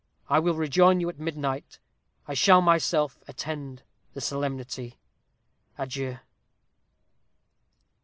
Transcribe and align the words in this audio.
I 0.29 0.39
will 0.39 0.55
rejoin 0.55 0.99
you 0.99 1.09
at 1.09 1.19
midnight. 1.19 1.77
I 2.27 2.33
shall 2.33 2.59
myself 2.59 3.19
attend 3.27 3.83
the 4.15 4.19
solemnity. 4.19 4.97
Adieu!" 5.77 6.17